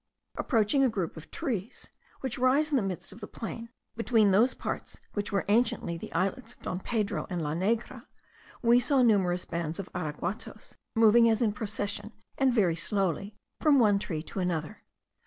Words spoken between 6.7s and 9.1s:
Pedro and La Negra, we saw